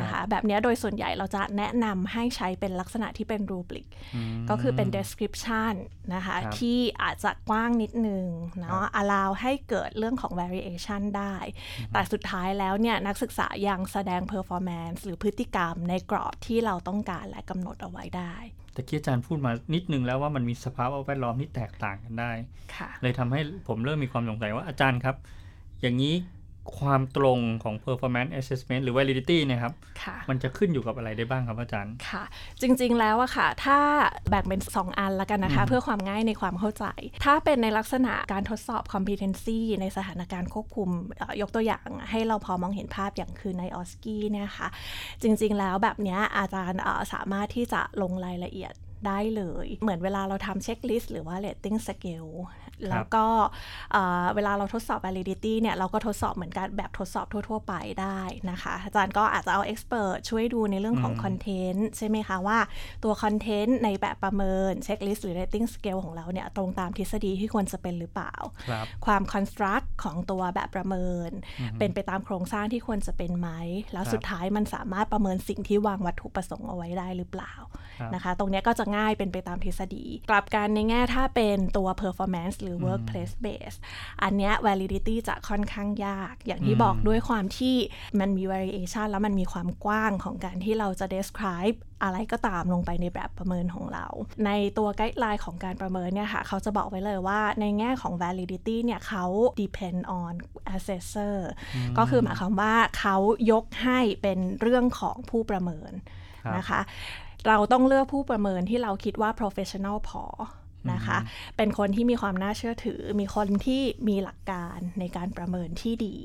[0.00, 3.86] นะคะแบบเนี้ยโดยส่วนใหญ่เราจะแนะนำให้ใช้เป็นลักษณะที่เป็น rubric
[4.50, 5.74] ก็คือเป็น description
[6.14, 8.26] นะคะครับที่อาจจะกว้างนิดนึง
[8.60, 11.36] เนาะ allow ให้เกิดเรื่องของ variation ได้
[11.92, 18.34] แต่สุดท้ายแล้วเนี่ย นักศึกษายังแสดง performance หรือพฤติกรรมในกรอบที่เราต้องการและกำหนดเอาไว้ได้
[18.74, 22.30] แต่กี้อาจารย์พูดมานิดนึงแล้วว่ามันมีสภาพแวดล้อมที่แตกต่างกันได้
[22.76, 25.16] ค่ะเลยทำให้ผมเริ่มมีความสงสัยว่าอาจารย์ครับ
[25.82, 26.14] อย่างนี้
[26.78, 32.24] ความตรงของ performance assessment หรือ validity เนะครับค่ะมันจะขึ้นอยู่กับอะไรได้บ้างครับอาจารย์ ค่ะ
[32.60, 33.78] จริงๆแล้วอะค่ะ ถ้า
[34.30, 36.84] แบ่งเป็น 2 อันละกันนะคะอืมเพื่อความง่ายในความเข้าใจ
[37.24, 44.68] ถ้าเป็นในลักษณะการทดสอบ competency ในสถานการณ์ควบคุมเอ่อยกตัวอย่างให้เราพอมองเห็นภาพอย่างคือในออสกี้เนี่ยค่ะ
[45.22, 48.74] จริงๆแล้วแบบเนี้ยอาจารย์เอ่อสามารถที่จะลงรายละเอียด
[49.06, 52.32] ได้เลย เหมือนเวลาเราทำเช็คลิสต์หรือว่า rating scale
[52.90, 53.26] แล้วก็
[53.92, 62.58] เอ่อเวลาเราทดสอบ validity เนี่ย เราก็ทดสอบเหมือนกันแบบทดสอบทั่ว ๆ ไปได้นะคะ อาจารย์ก็อาจจะเอา expert ช่วยดูในเรื่องของอืมคอนเทนต์ใช่ไหมคะ ว่า
[63.04, 68.34] ตัวคอนเทนต์ในแบบประเมินเช็คลิสต์หรือ rating scale ของเราเนี่ย ตรงตามทฤษฎีที่ควรจะเป็นหรือเปล่า
[68.70, 71.30] ครับความ construct ของตัวแบบประเมิน
[71.78, 73.48] เป็นไปตามโครงสร้างที่ควรจะเป็นไหม
[73.92, 77.54] แล้วครับสุดท้ายมันสามารถประเมินสิ่งที่วางวัตถุประสงค์เอาไว้ได้หรือเปล่า
[78.00, 83.76] ครับนะคะ ตรงเนี้ยก็จะง่ายเป็นไปตามทฤษฎี กลับกันในแง่ถ้าเป็นตัว performance หรือ workplace base
[84.22, 87.76] อันเนี้ย validity จะค่อนข้างยาก อย่างที่อืมบอกด้วยความที่
[88.20, 94.06] มันมี variation แล้วมันมีความกว้างของการที่เราจะ describe อะไรก็ตามลงไปในแบบประเมินของเรา
[94.46, 99.24] ในตัวไกด์ไลน์ของการประเมินเนี่ยค่ะ เขาจะบอกไว้เลยว่าในแง่ของ validity เนี่ยเขา
[99.60, 100.32] depend on
[100.76, 101.36] assessor
[101.98, 103.16] ก็คือหมายความว่าเขา
[103.52, 105.92] ยกให้เป็นเรื่องของผู้ประเมิน
[106.44, 106.80] ครับนะคะ
[107.48, 110.24] เราต้องเลือกผู้ประเมินที่เราคิดว่า professional พอ
[110.92, 111.18] นะคะ
[111.56, 116.16] เป็นคนที่มีความน่าเชื่อถือ มีคนที่มีหลักการในการประเมินที่ดี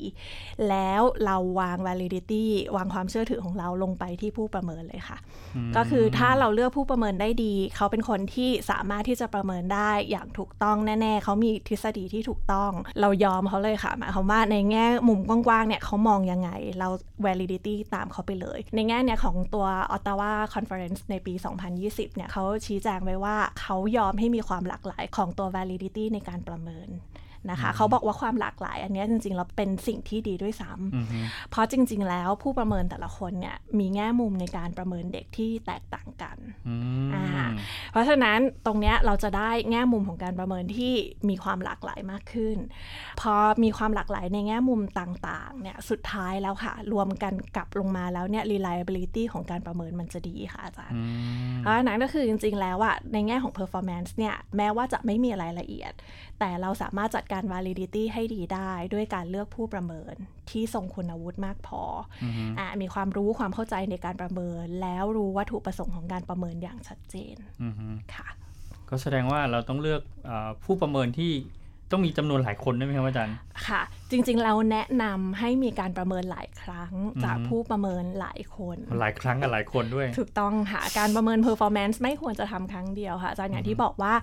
[0.69, 2.45] แล้วเราวาง validity
[2.75, 5.17] วางความเชื่อถือของเราลงไปที่ผู้ประเมินเลยค่ะ
[5.75, 12.71] ก็คือถ้าเราเลือกผู้ประเมินได้ดี เขาเป็นคนที่สามารถที่จะประเมินได้อย่างถูกต้องแน่ๆ เขามีทฤษฎีที่ถูกต้อง
[13.01, 16.89] เรายอมเขาเลยค่ะหมายความว่าในแง่มุมกว้างๆเนี่ยเขามองยังไง เรา
[17.25, 21.33] validity ตามเขาไปเลย ในแง่เนี่ยของตัว Ottawa Conference ในปี
[21.75, 26.89] 2020 เนี่ยเขาชี้แจงไว้ว่าเขายอมให้มีความความหลากหลายของตัว validity ในการประเมิน
[27.49, 31.19] นะคะ เขาบอกว่าความหลากหลาย อันเนี้ยจริงๆแล้วเป็นสิ่งที่ดีด้วยซ้ำอือฮึ
[31.51, 36.75] เพราะจริง ๆ แล้วผู้ประเมินแต่ละคนเนี่ยมีแง่มุมในการประเมินเด็กที่แตกต่างกันอื
[37.07, 37.25] มอ่า
[37.91, 40.93] เพราะฉะนั้นตรงเนี้ยเราจะได้แง่มุมของการประเมินที่
[41.29, 42.57] มีความหลากหลายมากขึ้น
[43.21, 51.01] พอมีความหลากหลายในแง่มุมต่างๆเนี่ยสุดท้ายแล้วค่ะ รวมกันกลับลงมาแล้วเนี่ย reliability ของการประเมินมันจะดีค่ะอาจารย์อื
[51.49, 55.93] มเพราะฉะนั้นก็คือจริง ๆ แล้วอะในแง่ของ performance เนี่ยแม้ว่าจะไม่มีรายละเอียด
[56.39, 60.15] แต่เราสามารถจัดการ validity ให้ดีได้ด้วยการเลือกผู้ประเมิน
[60.49, 61.81] ที่ทรงคุณวุฒิมากพอ
[62.23, 68.27] ออฮึอะมีความรู้ความเข้าใจในการประเมิน แล้วรู้วัตถุประสงค์ของการประเมินอย่างชัดเจนอือฮึค่ะ
[68.89, 71.31] ก็แสดงว่าเราต้องเลือกอาผู้ประเมินที่
[71.91, 73.35] ต้องมีจำนวนหลายคนด้วยไหมครับอาจารย์
[73.67, 76.93] ค่ะ จริงๆ เราแนะนำให้มีการประเมินหลายครั้ง
[77.23, 84.13] จากอือฮึผู้ประเมินหลายคน หลายครั้งกับหลายคนด้วย ถูกต้องค่ะ การประเมิน performance ไม่ควรจะทำครั้งเดียวค่ะอาจารย์อย่างที่บอกว่า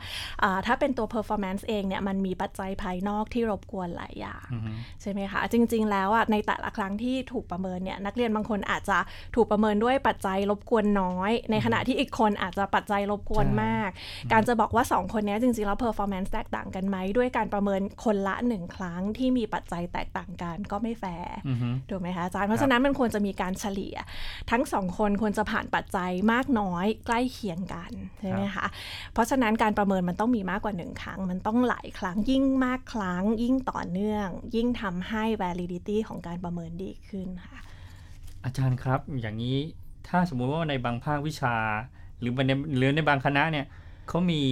[0.42, 4.70] อ่าถ้าเป็นตัว performance เองเนี่ยมันมีปัจจัยภายนอกที่รบกวนหลายอย่างอือฮึ
[5.02, 8.98] ใช่ไหมคะ จริง ๆ แล้วอะในแต่ละครั้งที่ถูกประเมินเนี่ยนักเรียนบางคนอาจจะ
[9.36, 13.90] ถูกประเมินด้วยปัจจัยรบกวนน้อย ในขณะที่อีกคนอาจจะปัจจัยรบกวนมาก
[14.32, 23.96] การจะบอกว่า 2 คนเนี้ยจริงๆแล้ว performance แตกต่างกันไหมด้วยการประเมินคนละหนึ่งครั้งที่มีปัจจัยแตกต่างกันก็ไม่แฟร์อือฮึถูกไหมคะอาจารย์เพราะฉะนั้นมันควรจะมีการเฉลี่ย
[24.50, 28.66] ทั้งสองคนควรจะผ่านปัจจัยมากน้อยใกล้เคียงกันใช่ไหมคะ
[29.12, 37.58] เพราะฉะนั้นการประเมินมันต้องมีมากกว่าหนึ่งครั้ง มันต้องหลายครั้งยิ่งมากครั้ง ยิ่งต่อเนื่อง ยิ่งทำให้ validity ของการประเมินดีขึ้นค่ะ
[38.44, 39.58] อาจารย์ครับอย่างนี้
[40.08, 41.54] ถ้าสมมุติว่าในบางภาควิชา
[42.20, 43.66] หรือในหรือในบางคณะเนี่ย
[44.08, 44.42] เขามี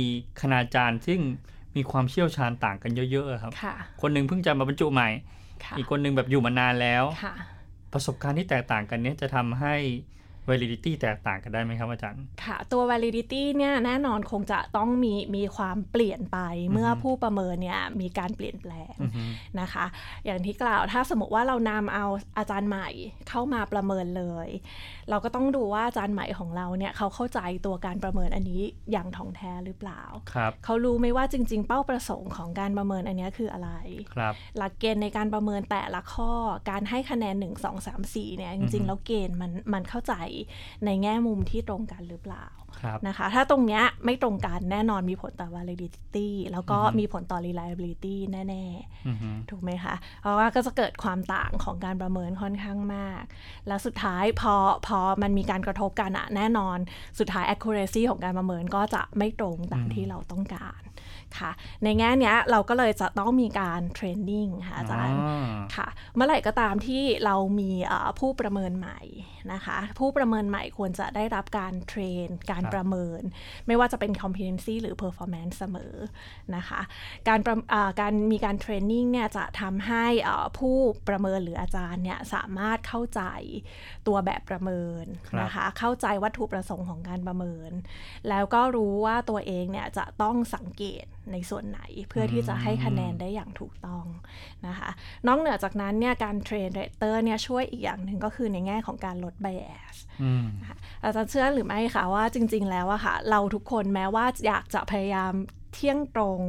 [0.40, 1.20] คณาจารย์ซึ่ง
[1.76, 5.08] มีความเชี่ยวชาญต่างกันเยอะๆครับค่ะคนหนึ่งเพิ่งจะมาบรรจุใหม่
[5.64, 7.34] ค่ะอีกคนหนึ่งแบบอยู่มานานแล้วค่ะ
[7.92, 9.74] ประสบการณ์ที่แตกต่างกันเนี้จะทำให้
[10.50, 16.38] validity แตกต่างกันได้ไหมครับอาจารย์ ค่ะตัว validity เนี่ยแน่นอนคงจะต้องมีมีความเปลี่ยนไป
[16.72, 19.22] เมื่อผู้ประเมินเนี่ยมีการเปลี่ยนแปลงอือฮึ
[19.60, 19.86] นะคะ
[20.24, 22.06] อย่างที่กล่าวถ้าสมมติว่าเรานำเอา
[22.38, 22.88] อาจารย์ใหม่
[23.28, 24.48] เข้ามาประเมินเลย
[25.10, 33.70] เราก็ต้องดูว่าอาจารย์ใหม่ของเราเนี่ยเขาเข้าใจตัวการประเมินอันนี้อย่างถ่องแท้หรือเปล่าครับเขารู้ไหมว่าจริง ๆ เป้าประสงค์ของการประเมินอันเนี้ยคืออะไร
[34.14, 36.30] ครับหลักเกณฑ์ในการประเมินแต่ละข้อ
[36.70, 40.14] การให้คะแนน 1 2 3 4เนี่ยจริงๆแล้วเกณฑ์มันมันเข้าใจ
[40.84, 42.46] ในแง่มุมที่ตรงกันหรือเปล่า
[42.80, 53.22] ครับนะคะ ถ้าตรงเนี้ยไม่ตรงกันแน่นอนมีผลต่อ validity แล้วก็อือฮึมีผลต่อ reliability แน่ๆอือฮึถูกไหมคะ เพราะว่าก็จะเกิดความต่างของการประเมินค่อนข้างมาก
[53.68, 54.54] แล้วสุดท้ายพอ
[54.86, 56.78] พอมันมีการกระทบกันอะแน่นอน
[57.18, 60.80] สุดท้าย accuracy ของการประเมินก็จะไม่ตรงตามที่เราต้องการ
[61.38, 61.50] ค่ะ
[61.84, 69.00] ในแง่เนี้ยเราก็เลยจะต้องมีการเทรนนิ่งค่ะอาจารย์อ๋อค่ะ เมื่อไหร่ก็ตามที่เรามีเอ่อผู้ประเมินใหม่
[69.52, 73.22] นะคะ ผู้ประเมินใหม่ควรจะได้รับการเทรน การครับประเมิน
[73.66, 75.94] ไม่ว่าจะเป็น competency หรือ performance เสมอ
[76.56, 76.80] นะคะ
[77.28, 80.76] การประอ่าการมีการ training เนี่ยจะทำให้เอ่อผู้
[81.08, 83.22] ประเมินหรืออาจารย์เนี่ยสามารถเข้าใจ
[84.06, 87.70] ตัวแบบประเมินครับนะคะ เข้าใจวัตถุประสงค์ของการประเมิน
[88.28, 94.04] แล้วก็รู้ว่าตัวเองเนี่ยจะต้องสังเกตในส่วนไหนเพื่อที่จะให้คะแนนได้อย่างถูกต้อง
[94.66, 94.90] นะคะ
[95.26, 100.46] นอกเหนือจากนั้นเนี่ยการ train rater เนี่ยช่วยอีกอย่างหนึ่งก็คือในแง่ของการลด bias อืม
[101.02, 105.32] อาจารย์เชื่อหรือไม่คะว่าจริง ๆ แล้วอะค่ะเราทุกคนแม้ว่าอยากจะพยายาม
[105.76, 106.40] เที่ยงตรง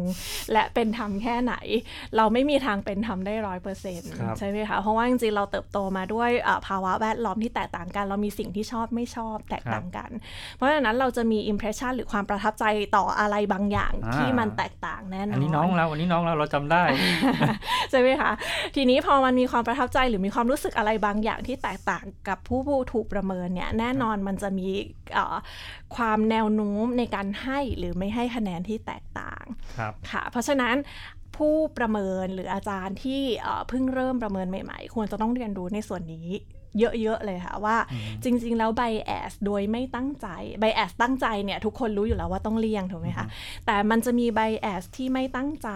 [0.54, 1.56] และเป็นธรรมแค่ไหน
[2.18, 10.10] เราไม่มีทางเป็นธรรมได้ร้อยเปอร์เซ็นต์ครับใช่ไหมคะ เพราะว่าจริงๆเราเติบโตมาด้วยอ่าภาวะแวดล้อมที่แตกต่างกัน เรามีสิ่งที่ชอบไม่ชอบแตกต่างกัน
[10.56, 12.66] เพราะฉะนั้นเราจะมีอิมเพรสชันหรือความประทับใจ
[12.98, 16.84] ต่ออะไรบางอย่างอ่าที่มันแตกต่างแน่นอนอันนี้น้องเราอันนี้น้องเราเราจำได้
[17.92, 18.32] ใช่ไหมคะ
[18.76, 24.68] ทีนี้พอมันมีความประทับใจหรือมีความรู้สึกอะไรบางอย่างที่แตกต่างกับผู้ผู้ถูกประเมินเนี่ยแน่นอนมันจะมี
[25.14, 25.36] เอ่อ
[25.96, 29.17] ความแนวโน้มในการให้หรือไม่ให้คะแนนที่แตกต่าง
[29.78, 30.76] ครับค่ะ เพราะฉะนั้น
[31.38, 36.30] ผู้ประเมินหรืออาจารย์ที่เอ่อเพิ่งเริ่มประเมินใหม่ ๆ ควรจะต้องเรียนรู้ในส่วนนี้
[36.80, 37.78] เยอะ ๆ เลยค่ะว่า
[38.24, 40.28] จริง ๆ แล้วไบแอสโดยไม่ตั้งใจ
[40.60, 43.26] ไบแอสตั้งใจเนี่ยทุกคนรู้อยู่แล้วว่าต้องเลี่ยงถูกไหมคะ
[43.66, 45.70] แต่มันจะมีไบแอสที่ไม่ตั้งใจ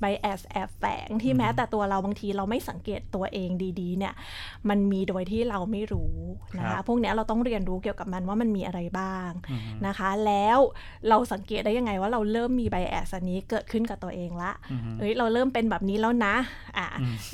[0.00, 4.14] ไบแอสแอบแฝงที่แม้แต่ตัวเราบางทีเราไม่สังเกตตัวเองดีๆ เนี่ย
[4.68, 6.14] มันมีโดยที่เราไม่รู้
[6.58, 9.30] นะครัคะบพวกเนี้ยเราต้องเรียนรู้เกี่ยวกับมันว่ามันมีอะไรบ้าง
[9.86, 10.58] นะคะ แล้ว
[11.08, 14.52] เราสังเกตได้ยังไงว่าเราเริ่มมีไบแอสอันนี้เกิดขึ้นกับตัวเองละ
[14.98, 16.34] เอ้ยเราเริ่มเป็นแบบนี้แล้วนะ
[16.78, 16.86] อะ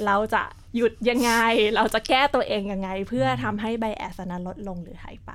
[0.07, 0.43] เราจะ
[0.77, 1.33] หยุดยังไง
[1.75, 5.33] เราจะแก้ตัวเองยังไง เพื่อทำให้ไบแอสนั้นลดลงหรือหายไป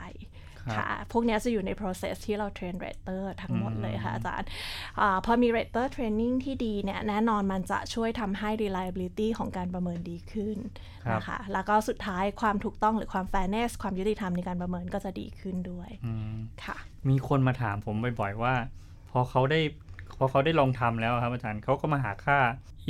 [0.62, 4.48] ครับค่ะ พวกเนี้ยจะอยู่ใน process ที่เราเทรน rater ทั้งหมดเลยค่ะอาจารย์
[5.00, 10.58] อาพอมี rater training ที่ดีเนี่ย แน่นอนมันจะช่วยทำให้ reliability ของการประเมินดีขึ้น
[11.06, 16.78] ครับนะคะ แล้วก็สุดท้ายความถูกต้องหรือความ fairness ความยุติธรรมในการประเมินก็จะดีขึ้นด้วยอืมค่ะ
[17.10, 18.54] มีคนมาถามผมบ่อยๆว่า
[19.12, 19.62] พอเขาได้
[20.18, 22.40] พอเขาได้ลองทำแล้วครับอาจารย์เขาก็มาหาค่า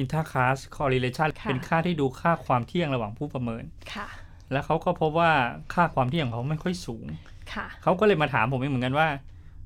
[0.02, 4.08] interclass correlation ค่ะเป็นค่าที่ดูค่าความเที่ยงระหว่างผู้ประเมินค่ะ
[4.52, 5.32] แล้วเขาก็พบว่า
[5.74, 7.06] ค่าความเที่ยงของเขาไม่ค่อยสูง
[7.54, 9.08] ค่ะเขาก็เลยมาถามผมเองเหมือนกันว่า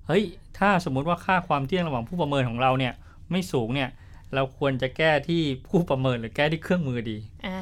[0.08, 0.24] เฮ้ย
[0.60, 2.94] ถ้าสมมุติว่าค่าความเที่ยงระหว่างผู้ประเมินของเราเนี่ย
[3.32, 3.90] ไม่สูงเนี่ย
[4.36, 7.18] เราควรจะแก้ที่ผู้ประเมินหรือแก้ที่เครื่องมือดี
[7.48, 7.60] อ่า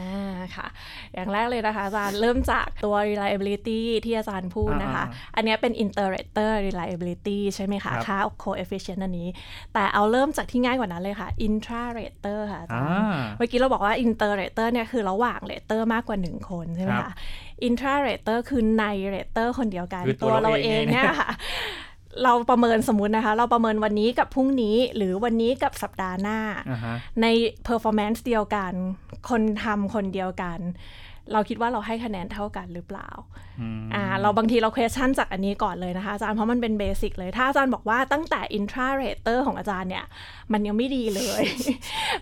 [0.55, 0.67] ค่ะ
[1.13, 9.29] อย่างแรกเลยนะคะอาจารย์เริ่มจากตัว reliability ที่อาจารย์พูดนะคะอ่าอันเนี้ยเป็น inter-rater reliability ใช่ไหมครัคะบค่า coefficient อันนี้
[9.73, 13.03] แต่เอาเริ่มจากที่ง่ายกว่านั้นเลยค่ะ intra-rater ค่ะอาจารอ่าย์
[13.38, 17.13] เมื่อกี้เราบอกว่า inter-rater เนี่ยคือระหว่าง rater มากกว่า 1 คนใช่ไหมครัคะบ
[17.67, 18.83] intra-rater คือใน
[19.15, 21.31] rater คนเดียวกันคือตัวเราเราเอเองงเนี่ยค่ะ
[22.23, 27.25] เราประเมินสมมตินะคะ เราประเมินวันนี้กับพรุ่งนี้ หรือวันนี้กับสัปดาห์หน้าอ่าฮะใน
[27.67, 28.73] performance เดียวกัน
[29.30, 30.60] คนทำคนเดียวกัน
[31.33, 33.09] เราคิดว่าเราให้คะแนนเท่ากันหรือเปล่า
[33.61, 40.05] อืมอ่าเราบางทีเรา question จากอันนี้ก่อนเลยนะคะอาจารย์เพราะมันเป็นเบสิกเลย ถ้าอาจารย์บอกว่าตั้งแต่ intra rater ของอาจารย์เนี่ย
[40.51, 41.43] มันยังไม่ดีเลย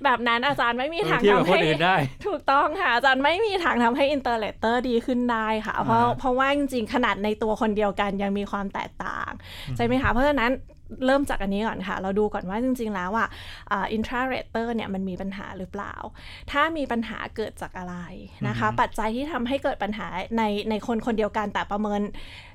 [0.04, 9.32] แบบนั้นอาจารย์ไม่มีทางเทียบกับทำคนให้อื่นได้ถูกต้องค่ะ อาจารย์ไม่มีทางทำให้ inter rater ดีขึ้นได้ค่ะ เพราะอ่าเพราะว่าจริงๆ ขนาดในตัวคนเดียวกันยังมีความแตกต่าง
[9.76, 10.52] ใช่ไหมคะ เพราะฉะนั้น
[11.06, 13.28] เริ่มจากอันนี้ก่อนค่ะ เราดูก่อนว่าจริงๆแล้วอะ
[13.72, 15.94] อ่า intra-rater เนี่ยมันมีปัญหาหรือเปล่า
[16.52, 17.96] ถ้ามีปัญหาเกิดจากอะไร
[18.48, 22.02] นะคะ ปัจจัยที่ทำให้เกิดปัญหาในในคนคนเดียวกันแต่ประเมิน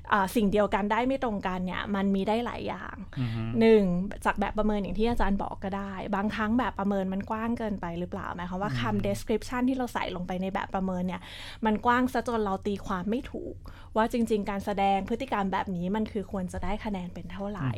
[0.35, 3.83] สิ่งเดียวกันได้ไม่ตรงกันเนี่ยมันมีได้หลายอย่างอือฮึหนึ่ง
[4.25, 11.21] จากแบบประเมินอย่างที่อาจารย์บอกก็ได้ บางครั้งแบบประเมินมันกว้างเกินไปหรือเปล่าหมายความว่าคำ description ที่เราใส่ลงไปในแบบประเมินเนี่ย
[11.65, 13.55] มันกว้างซะจนเราตีความไม่ถูก
[13.95, 17.69] ว่าจริง ๆ การแสดงพฤติกรรมแบบนี้มันคือควรจะได้คะแนนเป็นเท่าไหร่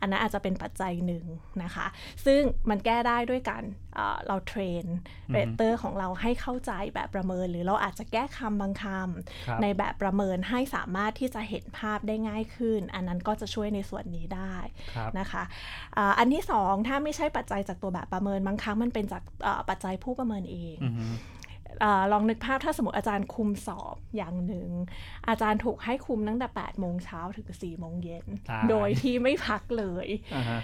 [0.00, 1.24] อันนั้นอาจจะเป็นปัจจัยหนึ่ง
[1.62, 1.86] นะคะ
[2.24, 4.84] ซึ่งมันแก้ได้ด้วยการเอ่อเรา train
[5.32, 14.56] rater ของเราให้เข้าใจแบบประเมิน หรือเราอาจจะแก้คำบางคครับำในแบบประเมินให้สามารถที่จะเห็นภาพได้ง่ายขึ้น อันนั้นก็จะช่วยในส่วนนี้ได้
[14.94, 15.42] ครับนะคะ
[15.96, 21.06] อ่าอันที่สองถ้าไม่ใช่ปัจจัยจากตัวแบบประเมินบางครั้งมันเป็นจากเอ่อปัจจัยผู้ประเมินเองอือฮึ
[21.82, 24.70] อาลองนึกภาพถ้าสมมติอาจารย์คุมสอบอย่างหนึ่ง
[25.28, 30.60] อาจารย์ถูกให้คุมตั้งแต่8โมงเช้าถึง4โมงเย็นตายโดยที่ไม่พักเลยอ่าฮะ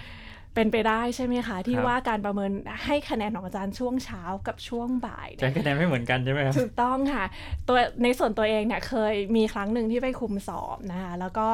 [0.55, 2.51] เป็นไปได้ใช่ไหมคะที่ครับว่าการประเมิน
[2.85, 7.23] ให้คะแนนของอาจารย์ช่วงเช้ากับช่วงบ่ายเนี่ยใช้คะแนนไม่เหมือนกันใช่ไหมครับถูกต้องค่ะ
[7.67, 11.47] ตัวในส่วนตัวเองเนี่ยเคยมีครั้งหนึ่งที่ไปคุมสอบนะคะแล้วก็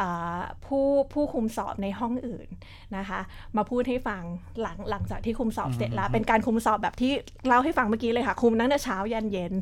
[0.00, 2.48] อ่าผู้ผู้คุมสอบในห้องอื่น
[2.96, 3.20] นะคะ
[3.56, 4.22] มาพูดให้ฟัง
[4.60, 7.12] หลังหลังจากที่คุมสอบเสร็จแล้ว เป็นการคุมสอบแบบที่
[7.46, 9.52] เล่าให้ฟังเมื่อกี้เลยค่ะ คุมตั้งแต่เช้ายันเย็น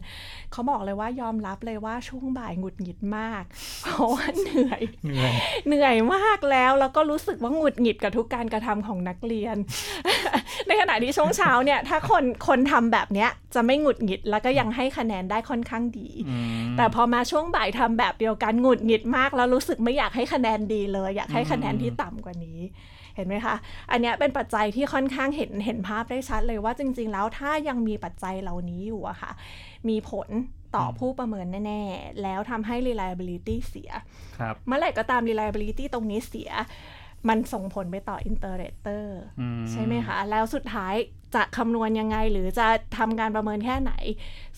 [0.53, 3.43] เขาบอกเลยว่ายอมรับเลยว่าช่วงบ่ายหงุดหงิดมาก
[3.83, 5.33] เพราะว่าเหนื่อยเหนื่อย
[5.67, 9.57] เหนื่อยมากแล้วแล้วก็รู้สึกว่าหงุดหงิดกับทุกการกระทำของนักเรียน
[10.67, 16.37] ในขณะที่ช่วงเช้าเนี่ย ถ้าคนคนทำแบบเนี้ยจะไม่หงุดหงิดแล้วก็ยังให้คะแนนได้ค่อนข้างดีอื
[16.71, 22.61] มแต่พอมาช่วงบ่ายทำแบบเดียวกันหงุดหงิดมากแล้วรู้สึกไม่อยากให้คะแนนดีเลย อยากให้คะแนนที่ต่ำกว่านี้
[23.17, 23.57] เห็นไหมคะ
[23.91, 29.33] อันเนี้ยเป็นปัจจัยที่ค่อนข้างเห็นเห็นภาพได้ชัดเลยว่าจริง ๆ แล้วถ้ายังมีปัจจัยเหล่านี้อยู่อะค่ะ
[29.89, 30.29] มีผล
[30.77, 33.91] ต่อผู้ประเมินแน่ ๆ แล้วทำให้ reliability เสีย
[34.39, 36.51] ครับเมื่อไหร่ก็ตาม reliability ตรงนี้เสีย
[37.29, 39.05] มันส่งผลไปต่อ inter-rater
[39.41, 40.95] อืมใช่ไหมคะ แล้วสุดท้าย
[41.35, 42.67] จะคำนวณยังไง หรือจะ
[42.99, 43.93] ทำการประเมินแค่ไหน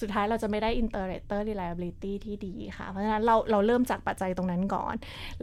[0.00, 4.94] สุดท้ายเราจะไม่ได้ inter-rater reliability ที่ดีค่ะ เพราะฉะนั้นเราเราเริ่มจากปัจจัยตรงนั้นก่อน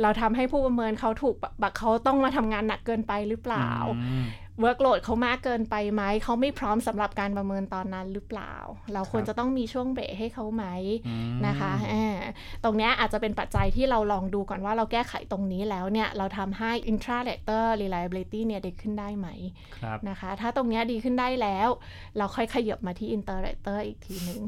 [0.01, 4.25] เราทำให้ผู้ประเมินเขาถูกแบบเขาต้องมาทำงานหนักเกินไปหรือเปล่าอืม
[4.59, 8.53] เวิร์กโหลดเขามากเกินไปไหม เขาไม่พร้อมสำหรับการประเมินตอนนั้นหรือเปล่า
[8.93, 10.65] เราควรจะต้องมีช่วงเบรกให้เขาไหม
[11.07, 12.17] อืมนะคะอ่า
[12.63, 19.27] ตรงเนี้ยอาจจะเป็นปัจจัยที่เราลองดูก่อนว่าเราแก้ไขตรงนี้แล้วเนี่ย เราทำให้ intra-letter reliability เนี่ยดีขึ้นได้ไหม
[19.77, 21.69] ครับนะคะ ถ้าตรงเนี้ยดีขึ้นได้แล้ว
[22.17, 24.41] เราค่อยขยับมาที่ inter-letter อีกทีหนึ่ง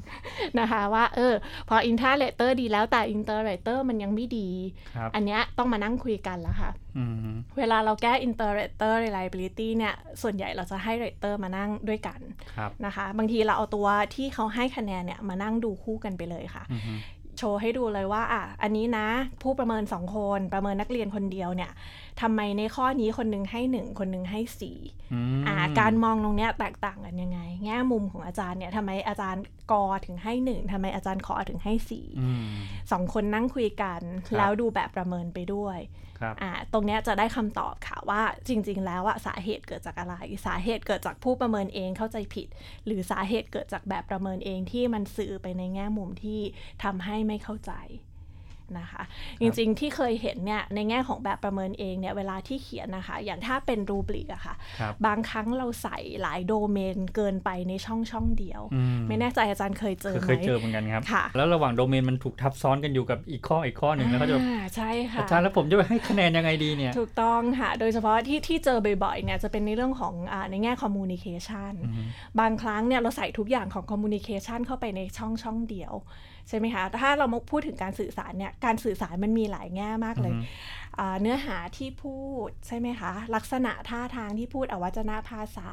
[0.60, 1.34] นะคะว่าเออ
[1.69, 4.50] พอ intra-letter ดีแล้วแต่ inter-letter มันยังไม่ดี
[4.95, 6.90] ครับอันเนี้ยต้องมานั่งคุยกันแล้วค่ะอืม
[7.58, 12.19] เวลาเราแก้ inter-rater reliability เนี่ย ส่วนใหญ่เราจะให้ rater มานั่งด้วยกัน
[12.58, 16.99] ครับนะคะ บางทีเราเอาตัวที่เขาให้คะแนนเนี่ย มานั่งดูคู่กันไปเลยค่ะอืม
[17.38, 19.08] โชว์ให้ดูเลยว่าอะอันนี้นะ
[19.43, 21.71] ผู้ประเมิน 2 คนประเมินนักเรียนคนเดียวเนี่ย
[22.21, 24.39] ทำไมในข้อนี้คนหนึงให้1คนหนึงให้
[24.77, 32.45] 4อืมอ่า การมองตรงเนี้ยแตกต่างกันยังไง แง่มุมของอาจารย์เนี่ยทำไมอาจารย์กอถึงให้1ทำไมอาจารย์ขอถึงให้4อืม
[32.91, 35.79] สองคนนั่งคุยกันครับแล้วดูแบบประเมินไปด้วย
[36.19, 42.47] ครับอ่าตรงเนี้ยจะได้คำตอบค่ะว่าจริง ๆ แล้วอะสาเหตุเกิดจากอะไร สาเหตุเกิดจากผู้ประเมินเองเข้าใจผิด
[42.86, 46.39] หรือสาเหตุเกิดจากแบบประเมินเองที่มันสื่อไปในแง่มุมที่
[46.84, 47.73] ทำให้ไม่เข้าใจ
[48.79, 49.01] นะคะ
[49.41, 72.07] จริงๆที่เคยเห็นเนี่ยในแง่ของแบบประเมินเองเนี่ยเวลาที่เขียนนะคะ อย่างถ้าเป็นรูบลิกอะค่ะครับบางครั้งเราใส่หลายโดเมนเกินไปในช่องช่องเดียวอืไม่แน่ใจอาจารย์เคยเจอไหมเคยเจอเหมือนกันครับค่ะแล้วระหว่างโดเมนมันถูกทับซ้อนกันอยู่กับอีกข้ออีกข้อหนึ่งแล้วก็จะอ่าใช่ค่ะอาจารย์แล้วผมจะไปให้คะแนนยังไงดีเนี่ยถูกต้องค่ะโดยเฉพาะที่ที่เจอบ่อยๆเนี่ยจะเป็นในเรื่องของอาในแง่ communication อืม
[72.39, 75.93] บางครั้งเนี่ยเราใส่ทุกอย่างของ communication เข้าไปในช่องช่องเดียว
[76.47, 80.34] ใช่ไหมคะถ้าเรามาพูดถึงการสื่อสารเนี่ยการสื่อสารมันมีหลายแง่มากเลย
[81.21, 85.69] เนื้อหาที่พูดใช่ไหมคะ ลักษณะท่าทางที่พูดอวัจนภาษา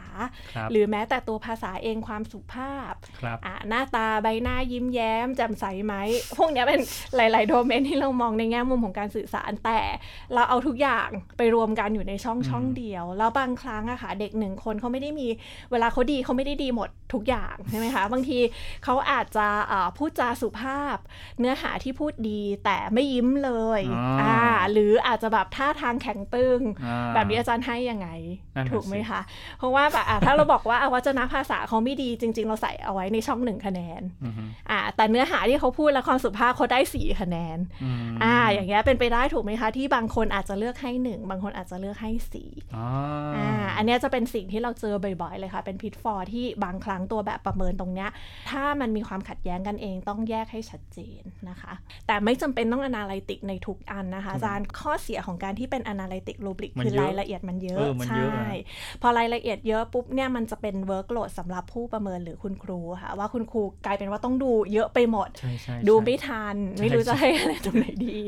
[0.54, 5.94] ครับหรือแม้แต่ตัวภาษาเองความสุภาพครับอ่าหน้าตาใบหน้ายิ้มแย้มแจ่มใสไหม
[6.36, 6.80] พวกเนี้ยเป็น
[7.16, 9.80] หลาย ๆ โดเมนที่เรามองในแง่มุมของการสื่อสารแต่
[10.34, 15.28] เราเอาทุกอย่างไปรวมกันอยู่ในช่องอืมช่องเดียว แล้วบางครั้งอะค่ะเด็กหนึ่งคนเขาไม่ได้มี
[15.70, 18.38] เวลาเขาดีเขาไม่ได้ดีหมดทุกอย่างใช่ไหมคะบางที
[18.84, 20.96] เขาอาจจะอ่าพูดจาสุภาพ
[21.38, 24.38] เนื้อหาที่พูดดีแต่ไม่ยิ้มเลยอ่าอ่า
[24.72, 28.08] หรืออาจจะแบบท่าทางแข็งตึงอ่าแบบนี้อาจารย์ให้ยังไง
[28.56, 29.20] นั่นน่ะถูกไหมสิคะ
[29.58, 34.32] เพราะว่าแบบอะถ้าเราบอกว่าอวัจนภาษาเขาไม่ดีจริง ๆ เราใส่เอาไว้ในช่องหนึ่งคะแนนอืม
[34.70, 42.86] อ่าแต่เนื้อหาที่เขาพูดและความสุภาพเขาได้สี่คะแนนอืมอ่าอย่างเงี้ยเป็นไปได้ถูกไหมคะ ที่บางคนอาจจะเลือกให้หนึ่งบางคนอาจจะเลือกให้สี่อ๋อ
[43.36, 48.10] อ่าอันเนี้ยจะเป็นสิ่งที่เราเจอบ่อยๆเลยค่ะ เป็นพิทฟอร์ที่บางครั้งตัวแบบประเมินตรงเนี้ย
[48.50, 51.72] ถ้ามันมีความขัดแย้งกันเองต้องแยกให้ชัดเจนนะคะ
[52.06, 68.18] แต่ไม่จำเป็นต้อง analytic ในทุกอันนะคะอาจารย์ข้อเสียของการที่เป็น analytic rubric มันคือเยอะรายละเอียดมันเยอะเออมันเยอะใช่อะพอรายละเอียดเยอะปุ๊บเนี่ยมันจะเป็น workload สำหรับผู้ประเมินหรือคุณครูค่ะ ว่าคุณครูกลายเป็นว่าต้องดูเยอะไปหมดใช่ใช่ดูใช่ไม่ทันใช่ไม่รู้จะใช่ให้อะไรตรงไหนดี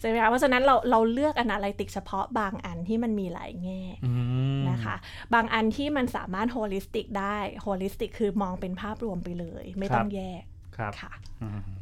[0.00, 4.12] ใช่ไหมคะเพราะฉะนั้นเราเราเลือก analytic เฉพาะบางอันที่มันมีหลายแง่อื
[4.60, 4.96] มนะคะ
[5.34, 10.42] บางอันที่มันสามารถ holistic ได้ holistic คือมองเป็นภาพรวมไปเลย ไม่ต้องแยก
[10.76, 11.12] ครับค่ะ
[11.42, 11.79] อืม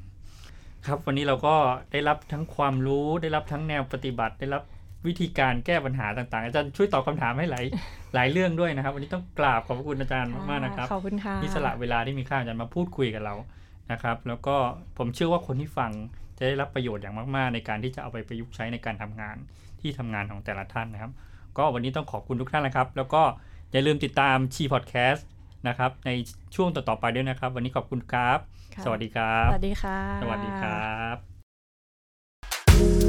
[0.89, 1.57] ครับวันนี้เราก็
[1.93, 4.63] ได้รับทั้งความรู้ได้รับทั้งแนวปฏิบัติ ได้รับ
[5.07, 7.65] วิธีการแก้ปัญหาต่างๆ อาจารย์ช่วยตอบคำถามให้หลาย
[8.15, 13.35] หลายเรื่องด้วยนะครับ วันนี้ต้องกราบขอบพระคุณอาจารย์มากๆนะครับขอบคุณค่ะที่สละเวลาที่มีค่าอาจารย์มาพูดคุยกับเรา
[13.93, 14.57] นะครับ แล้วก็
[14.99, 15.91] ผมเชื่อว่าคนที่ฟัง
[16.39, 19.37] จะได้รับประโยชน์อย่างมากๆ ในการที่จะเอาไปประยุกต์ใช้ในการทำงาน
[19.81, 21.13] ที่ทำงานของแต่ละท่านนะครับ
[21.59, 23.23] ก็วันนี้ต้องขอบคุณทุกท่านนะครับ แล้วก็
[23.73, 25.27] อย่าลืมติดตามชีพอดแคสต์
[25.69, 26.11] นะครับ ใน
[26.55, 28.39] ช่วงต่อๆไปด้วยนะครับ วันนี้ขอบคุณครับ
[28.75, 31.17] ค่ะสวัสดีครับ สวัสดีค่ะ สวัสดีครับ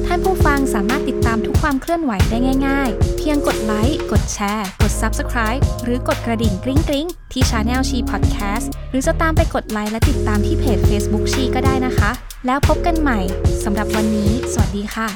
[0.08, 12.12] ท่านผู้ฟังสามารถติดตามทุกความเคลื่อนไหวได้ง่าย ๆ เพียงกดไลค์ กดแชร์ กด Subscribe หรือกดกระดิ่งกริ๊งกริ๊งๆที่ Channel ชีพอดแคสต์หรือจะตามไปกดไลค์และติดตามที่เพจ Facebook ชีก็ได้นะคะ
[12.46, 13.20] แล้วพบกันใหม่
[13.64, 15.08] สำหรับวันนี้ สวัสดีค่ะ